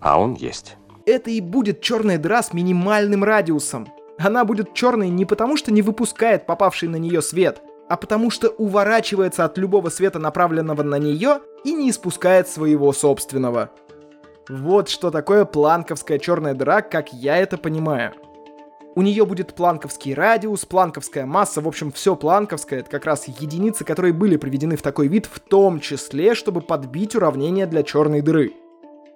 А 0.00 0.18
он 0.18 0.32
есть. 0.32 0.78
Это 1.04 1.30
и 1.30 1.42
будет 1.42 1.82
черная 1.82 2.16
дыра 2.16 2.42
с 2.42 2.54
минимальным 2.54 3.24
радиусом. 3.24 3.88
Она 4.18 4.46
будет 4.46 4.72
черной 4.72 5.10
не 5.10 5.26
потому, 5.26 5.58
что 5.58 5.70
не 5.70 5.82
выпускает 5.82 6.46
попавший 6.46 6.88
на 6.88 6.96
нее 6.96 7.20
свет, 7.20 7.60
а 7.88 7.96
потому 7.96 8.30
что 8.30 8.48
уворачивается 8.48 9.44
от 9.44 9.58
любого 9.58 9.88
света, 9.88 10.18
направленного 10.18 10.82
на 10.82 10.98
нее, 10.98 11.40
и 11.64 11.72
не 11.72 11.90
испускает 11.90 12.48
своего 12.48 12.92
собственного. 12.92 13.70
Вот 14.48 14.88
что 14.88 15.10
такое 15.10 15.44
планковская 15.44 16.18
черная 16.18 16.54
дыра, 16.54 16.80
как 16.82 17.12
я 17.12 17.36
это 17.36 17.58
понимаю. 17.58 18.12
У 18.94 19.02
нее 19.02 19.24
будет 19.24 19.54
планковский 19.54 20.14
радиус, 20.14 20.64
планковская 20.64 21.24
масса, 21.24 21.60
в 21.60 21.68
общем, 21.68 21.92
все 21.92 22.16
планковское, 22.16 22.80
это 22.80 22.90
как 22.90 23.04
раз 23.04 23.28
единицы, 23.28 23.84
которые 23.84 24.12
были 24.12 24.36
приведены 24.36 24.76
в 24.76 24.82
такой 24.82 25.08
вид, 25.08 25.26
в 25.26 25.38
том 25.38 25.78
числе, 25.80 26.34
чтобы 26.34 26.62
подбить 26.62 27.14
уравнение 27.14 27.66
для 27.66 27.82
черной 27.82 28.22
дыры. 28.22 28.54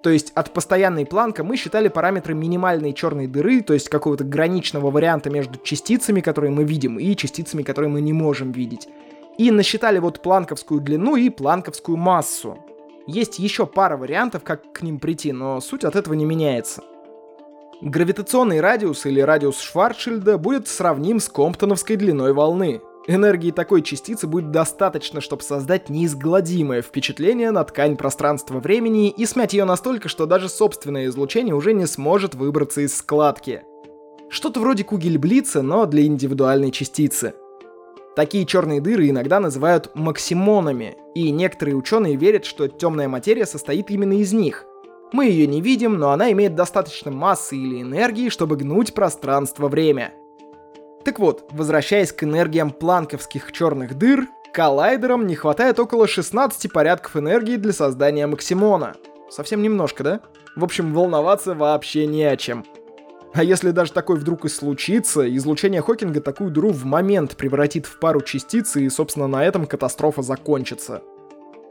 То 0.03 0.09
есть 0.09 0.33
от 0.35 0.51
постоянной 0.51 1.05
планка 1.05 1.45
мы 1.45 1.55
считали 1.55 1.87
параметры 1.87 2.33
минимальной 2.33 2.91
черной 2.91 3.25
дыры, 3.25 3.61
то 3.61 3.73
есть 3.73 3.87
какого-то 3.87 4.25
граничного 4.25 4.91
варианта 4.91 5.29
между 5.29 5.57
частицами, 5.63 6.19
которые 6.19 6.51
мы 6.51 6.65
видим, 6.65 6.99
и 6.99 7.15
частицами, 7.15 7.63
которые 7.63 7.89
мы 7.89 8.01
не 8.01 8.11
можем 8.11 8.51
видеть. 8.51 8.89
И 9.37 9.49
насчитали 9.49 9.99
вот 9.99 10.21
планковскую 10.21 10.81
длину 10.81 11.15
и 11.15 11.29
планковскую 11.29 11.97
массу. 11.97 12.57
Есть 13.07 13.39
еще 13.39 13.65
пара 13.65 13.95
вариантов, 13.95 14.43
как 14.43 14.73
к 14.73 14.81
ним 14.81 14.99
прийти, 14.99 15.31
но 15.31 15.61
суть 15.61 15.85
от 15.85 15.95
этого 15.95 16.13
не 16.15 16.25
меняется. 16.25 16.83
Гравитационный 17.81 18.59
радиус 18.59 19.05
или 19.05 19.21
радиус 19.21 19.59
Шварцшильда 19.59 20.37
будет 20.37 20.67
сравним 20.67 21.21
с 21.21 21.29
комптоновской 21.29 21.95
длиной 21.95 22.33
волны. 22.33 22.81
Энергии 23.05 23.51
такой 23.51 23.81
частицы 23.81 24.27
будет 24.27 24.51
достаточно, 24.51 25.19
чтобы 25.19 25.43
создать 25.43 25.89
неизгладимое 25.89 26.81
впечатление 26.81 27.51
на 27.51 27.63
ткань 27.65 27.97
пространства-времени 27.97 29.09
и 29.09 29.25
смять 29.25 29.51
ее 29.53 29.65
настолько, 29.65 30.07
что 30.07 30.25
даже 30.25 30.47
собственное 30.47 31.07
излучение 31.07 31.53
уже 31.53 31.73
не 31.73 31.85
сможет 31.85 32.33
выбраться 32.33 32.79
из 32.79 32.95
складки. 32.95 33.63
Что-то 34.29 34.61
вроде 34.61 34.85
кугельблица, 34.85 35.61
но 35.61 35.85
для 35.85 36.05
индивидуальной 36.05 36.71
частицы. 36.71 37.33
Такие 38.15 38.45
черные 38.45 38.79
дыры 38.79 39.09
иногда 39.09 39.41
называют 39.41 39.91
максимонами, 39.95 40.95
и 41.13 41.29
некоторые 41.31 41.75
ученые 41.75 42.15
верят, 42.15 42.45
что 42.45 42.69
темная 42.69 43.09
материя 43.09 43.45
состоит 43.45 43.91
именно 43.91 44.13
из 44.13 44.31
них. 44.31 44.65
Мы 45.11 45.25
ее 45.25 45.45
не 45.45 45.61
видим, 45.61 45.97
но 45.97 46.11
она 46.11 46.31
имеет 46.31 46.55
достаточно 46.55 47.11
массы 47.11 47.57
или 47.57 47.81
энергии, 47.81 48.29
чтобы 48.29 48.55
гнуть 48.55 48.93
пространство-время. 48.93 50.13
Так 51.05 51.19
вот, 51.19 51.45
возвращаясь 51.51 52.13
к 52.13 52.23
энергиям 52.23 52.71
планковских 52.71 53.51
черных 53.51 53.97
дыр, 53.97 54.27
коллайдерам 54.53 55.27
не 55.27 55.35
хватает 55.35 55.79
около 55.79 56.07
16 56.07 56.71
порядков 56.71 57.17
энергии 57.17 57.57
для 57.57 57.73
создания 57.73 58.25
Максимона. 58.27 58.95
Совсем 59.29 59.61
немножко, 59.61 60.03
да? 60.03 60.19
В 60.55 60.63
общем, 60.63 60.93
волноваться 60.93 61.55
вообще 61.55 62.05
не 62.05 62.23
о 62.23 62.37
чем. 62.37 62.63
А 63.33 63.43
если 63.43 63.71
даже 63.71 63.91
такой 63.91 64.17
вдруг 64.17 64.45
и 64.45 64.49
случится, 64.49 65.27
излучение 65.35 65.81
Хокинга 65.81 66.21
такую 66.21 66.51
дыру 66.51 66.69
в 66.69 66.85
момент 66.85 67.35
превратит 67.35 67.87
в 67.87 67.97
пару 67.97 68.21
частиц, 68.21 68.75
и, 68.75 68.87
собственно, 68.89 69.27
на 69.27 69.43
этом 69.43 69.65
катастрофа 69.65 70.21
закончится. 70.21 71.01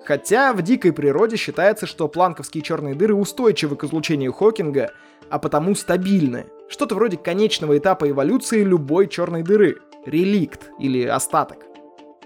Хотя 0.04 0.52
в 0.52 0.62
дикой 0.62 0.92
природе 0.92 1.36
считается, 1.36 1.86
что 1.86 2.08
планковские 2.08 2.62
черные 2.64 2.96
дыры 2.96 3.14
устойчивы 3.14 3.76
к 3.76 3.84
излучению 3.84 4.32
Хокинга, 4.32 4.90
а 5.30 5.38
потому 5.38 5.76
стабильны, 5.76 6.46
Что-то 6.72 6.94
вроде 6.94 7.18
конечного 7.18 7.76
этапа 7.76 8.08
эволюции 8.08 8.64
любой 8.64 9.06
черной 9.06 9.42
дыры. 9.42 9.76
Реликт 10.06 10.70
или 10.78 11.04
остаток. 11.04 11.66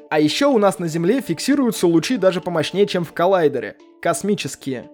А 0.09 0.21
еще 0.21 0.47
у 0.47 0.59
нас 0.59 0.79
на 0.79 0.87
Земле 0.87 1.21
фиксируются 1.21 1.89
лучи 1.89 2.17
даже 2.17 2.41
помощнее, 2.41 2.87
чем 2.87 3.05
в 3.05 3.13
коллайдере. 3.13 3.77
Космические. 4.01 4.89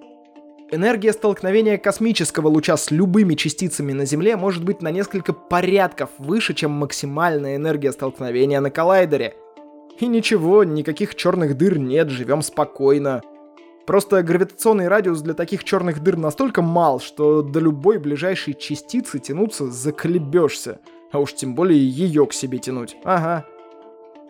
Энергия 0.70 1.12
столкновения 1.12 1.76
космического 1.76 2.48
луча 2.48 2.78
с 2.78 2.90
любыми 2.90 3.34
частицами 3.34 3.92
на 3.92 4.06
Земле 4.06 4.36
может 4.36 4.64
быть 4.64 4.80
на 4.80 4.90
несколько 4.90 5.34
порядков 5.34 6.08
выше, 6.16 6.54
чем 6.54 6.70
максимальная 6.70 7.56
энергия 7.56 7.92
столкновения 7.92 8.58
на 8.62 8.70
коллайдере. 8.70 9.34
И 10.00 10.06
ничего, 10.06 10.64
никаких 10.64 11.14
черных 11.14 11.58
дыр 11.58 11.78
нет, 11.78 12.08
живем 12.08 12.40
спокойно. 12.40 13.20
Просто 13.86 14.22
гравитационный 14.22 14.88
радиус 14.88 15.20
для 15.22 15.34
таких 15.34 15.64
черных 15.64 16.02
дыр 16.02 16.16
настолько 16.16 16.62
мал, 16.62 17.00
что 17.00 17.42
до 17.42 17.58
любой 17.58 17.98
ближайшей 17.98 18.54
частицы 18.54 19.18
тянуться 19.18 19.70
заколебешься. 19.70 20.80
А 21.10 21.18
уж 21.18 21.34
тем 21.34 21.54
более 21.54 21.86
ее 21.86 22.26
к 22.26 22.32
себе 22.32 22.58
тянуть. 22.58 22.96
Ага. 23.04 23.44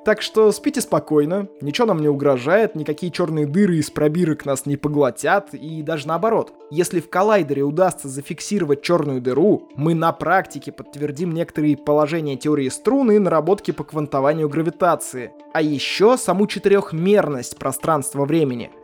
Так 0.05 0.21
что 0.21 0.51
спите 0.51 0.81
спокойно, 0.81 1.47
ничего 1.61 1.87
нам 1.87 2.01
не 2.01 2.09
угрожает, 2.09 2.75
никакие 2.75 3.13
черные 3.13 3.47
дыры 3.47 3.77
из 3.77 3.89
пробирок 3.89 4.45
нас 4.45 4.67
не 4.67 4.77
поглотят, 4.77 5.55
и 5.55 5.81
даже 5.83 6.09
наоборот. 6.09 6.53
Если 6.73 6.99
в 6.99 7.09
коллайдере 7.09 7.63
удастся 7.63 8.09
зафиксировать 8.09 8.83
черную 8.83 9.21
дыру, 9.21 9.69
мы 9.77 9.95
на 9.95 10.11
практике 10.13 10.73
подтвердим 10.73 11.33
некоторые 11.33 11.77
положения 11.77 12.35
теории 12.37 12.69
струн 12.69 13.13
и 13.13 13.19
наработки 13.21 13.71
по 13.71 13.85
квантованию 13.85 14.49
гравитации. 14.49 15.31
А 15.53 15.63
еще 15.63 16.17
саму 16.17 16.49
четырехмерность 16.49 17.57
пространства-времени— 17.57 18.73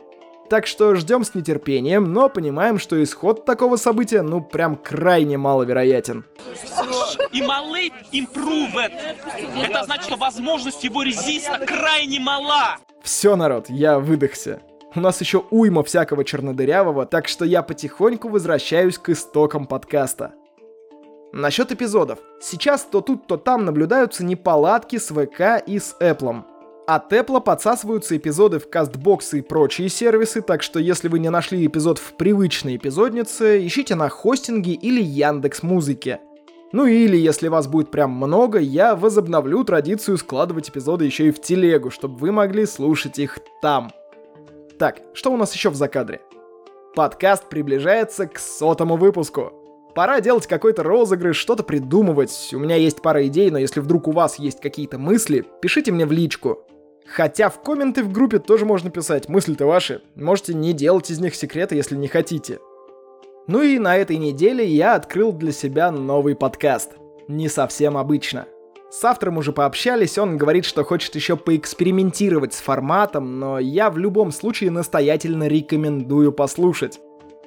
так 0.49 0.67
что 0.67 0.95
ждем 0.95 1.23
с 1.23 1.35
нетерпением, 1.35 2.11
но 2.11 2.29
понимаем, 2.29 2.79
что 2.79 3.01
исход 3.03 3.45
такого 3.45 3.77
события, 3.77 4.21
ну, 4.21 4.41
прям 4.41 4.75
крайне 4.75 5.37
маловероятен. 5.37 6.25
И 7.31 7.41
малый 7.41 7.93
improved. 8.11 8.91
Это 9.63 9.83
значит, 9.83 10.05
что 10.05 10.17
возможность 10.17 10.83
его 10.83 11.03
резиста 11.03 11.59
крайне 11.65 12.19
мала. 12.19 12.77
Все, 13.03 13.35
народ, 13.35 13.69
я 13.69 13.99
выдохся. 13.99 14.61
У 14.95 14.99
нас 14.99 15.21
еще 15.21 15.45
уйма 15.51 15.83
всякого 15.83 16.25
чернодырявого, 16.25 17.05
так 17.05 17.27
что 17.27 17.45
я 17.45 17.61
потихоньку 17.61 18.27
возвращаюсь 18.27 18.97
к 18.97 19.09
истокам 19.09 19.67
подкаста. 19.67 20.33
Насчет 21.31 21.71
эпизодов. 21.71 22.17
Сейчас 22.41 22.83
то 22.83 23.01
тут, 23.01 23.27
то 23.27 23.37
там 23.37 23.65
наблюдаются 23.65 24.25
неполадки 24.25 24.97
с 24.97 25.09
ВК 25.13 25.63
и 25.65 25.77
с 25.77 25.95
Apple. 25.99 26.43
От 26.91 27.13
Apple 27.13 27.39
подсасываются 27.39 28.17
эпизоды 28.17 28.57
в 28.57 28.67
кастбоксы 28.67 29.37
и 29.37 29.41
прочие 29.43 29.89
сервисы, 29.89 30.41
так 30.41 30.63
что 30.63 30.79
если 30.79 31.07
вы 31.07 31.19
не 31.19 31.29
нашли 31.29 31.63
эпизод 31.63 31.99
в 31.99 32.13
привычной 32.13 32.77
эпизоднице, 32.77 33.63
ищите 33.63 33.93
на 33.93 34.09
хостинге 34.09 34.71
или 34.71 34.99
Яндекс 34.99 35.61
Музыке. 35.61 36.19
Ну 36.71 36.87
или, 36.87 37.15
если 37.15 37.47
вас 37.47 37.67
будет 37.67 37.91
прям 37.91 38.09
много, 38.09 38.57
я 38.57 38.95
возобновлю 38.95 39.63
традицию 39.65 40.17
складывать 40.17 40.71
эпизоды 40.71 41.05
еще 41.05 41.27
и 41.27 41.31
в 41.31 41.39
телегу, 41.39 41.91
чтобы 41.91 42.17
вы 42.17 42.31
могли 42.31 42.65
слушать 42.65 43.19
их 43.19 43.37
там. 43.61 43.91
Так, 44.79 44.97
что 45.13 45.31
у 45.31 45.37
нас 45.37 45.53
еще 45.53 45.69
в 45.69 45.75
закадре? 45.75 46.21
Подкаст 46.95 47.49
приближается 47.49 48.25
к 48.25 48.39
сотому 48.39 48.97
выпуску. 48.97 49.53
Пора 49.93 50.21
делать 50.21 50.47
какой-то 50.47 50.81
розыгрыш, 50.81 51.37
что-то 51.37 51.61
придумывать. 51.61 52.49
У 52.51 52.57
меня 52.57 52.77
есть 52.77 53.03
пара 53.03 53.27
идей, 53.27 53.51
но 53.51 53.59
если 53.59 53.79
вдруг 53.79 54.07
у 54.07 54.11
вас 54.11 54.39
есть 54.39 54.59
какие-то 54.59 54.97
мысли, 54.97 55.45
пишите 55.61 55.91
мне 55.91 56.07
в 56.07 56.11
личку. 56.11 56.65
Хотя 57.11 57.49
в 57.49 57.61
комменты 57.61 58.03
в 58.03 58.11
группе 58.11 58.39
тоже 58.39 58.65
можно 58.65 58.91
писать, 58.91 59.29
мысли-то 59.29 59.65
ваши. 59.65 60.01
Можете 60.15 60.53
не 60.53 60.73
делать 60.73 61.09
из 61.09 61.19
них 61.19 61.33
секреты, 61.33 61.75
если 61.75 61.95
не 61.95 62.07
хотите. 62.07 62.59
Ну 63.47 63.63
и 63.63 63.79
на 63.79 63.97
этой 63.97 64.17
неделе 64.17 64.65
я 64.65 64.93
открыл 64.93 65.33
для 65.33 65.51
себя 65.51 65.91
новый 65.91 66.35
подкаст. 66.35 66.91
Не 67.27 67.49
совсем 67.49 67.97
обычно. 67.97 68.45
С 68.91 69.03
автором 69.03 69.37
уже 69.37 69.51
пообщались, 69.51 70.17
он 70.17 70.37
говорит, 70.37 70.65
что 70.65 70.83
хочет 70.83 71.15
еще 71.15 71.35
поэкспериментировать 71.35 72.53
с 72.53 72.61
форматом, 72.61 73.39
но 73.39 73.59
я 73.59 73.89
в 73.89 73.97
любом 73.97 74.31
случае 74.31 74.71
настоятельно 74.71 75.47
рекомендую 75.47 76.31
послушать. 76.31 76.99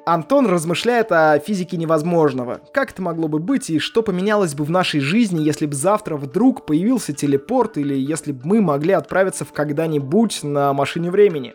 Антон 0.04 0.46
размышляет 0.46 1.12
о 1.12 1.38
физике 1.38 1.76
невозможного. 1.76 2.60
Как 2.72 2.90
это 2.90 3.00
могло 3.02 3.28
бы 3.28 3.38
быть 3.38 3.70
и 3.70 3.78
что 3.78 4.02
поменялось 4.02 4.54
бы 4.54 4.64
в 4.64 4.70
нашей 4.70 4.98
жизни, 4.98 5.44
если 5.44 5.66
бы 5.66 5.74
завтра 5.74 6.16
вдруг 6.16 6.66
появился 6.66 7.12
телепорт 7.12 7.78
или 7.78 7.94
если 7.94 8.32
бы 8.32 8.40
мы 8.44 8.60
могли 8.60 8.94
отправиться 8.94 9.44
в 9.44 9.52
когда-нибудь 9.52 10.42
на 10.42 10.72
машине 10.72 11.10
времени. 11.10 11.54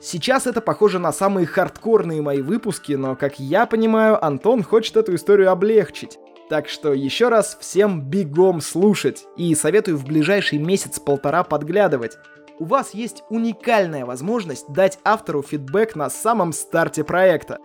Сейчас 0.00 0.46
это 0.46 0.60
похоже 0.60 1.00
на 1.00 1.12
самые 1.12 1.46
хардкорные 1.46 2.22
мои 2.22 2.42
выпуски, 2.42 2.92
но, 2.92 3.16
как 3.16 3.40
я 3.40 3.66
понимаю, 3.66 4.24
Антон 4.24 4.62
хочет 4.62 4.96
эту 4.96 5.14
историю 5.14 5.50
облегчить. 5.50 6.18
Так 6.50 6.68
что 6.68 6.92
еще 6.92 7.28
раз 7.28 7.56
всем 7.58 8.02
бегом 8.02 8.60
слушать 8.60 9.24
и 9.36 9.54
советую 9.54 9.96
в 9.96 10.04
ближайший 10.04 10.58
месяц-полтора 10.58 11.42
подглядывать 11.42 12.18
у 12.58 12.64
вас 12.64 12.94
есть 12.94 13.24
уникальная 13.30 14.04
возможность 14.04 14.68
дать 14.68 14.98
автору 15.04 15.42
фидбэк 15.42 15.96
на 15.96 16.08
самом 16.10 16.52
старте 16.52 17.04
проекта. 17.04 17.58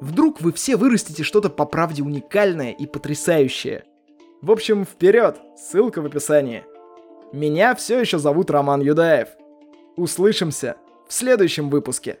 Вдруг 0.00 0.40
вы 0.40 0.52
все 0.52 0.76
вырастите 0.76 1.22
что-то 1.22 1.50
по 1.50 1.64
правде 1.64 2.02
уникальное 2.02 2.72
и 2.72 2.86
потрясающее. 2.86 3.84
В 4.42 4.52
общем, 4.52 4.84
вперед! 4.84 5.40
Ссылка 5.56 6.02
в 6.02 6.06
описании. 6.06 6.64
Меня 7.32 7.74
все 7.74 7.98
еще 7.98 8.18
зовут 8.18 8.50
Роман 8.50 8.82
Юдаев. 8.82 9.28
Услышимся 9.96 10.76
в 11.08 11.12
следующем 11.12 11.70
выпуске. 11.70 12.18